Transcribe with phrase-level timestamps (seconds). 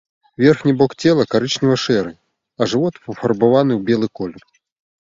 [0.43, 2.11] Верхні бок цела карычнева-шэры,
[2.61, 4.43] а жывот пафарбаваны ў белы колер.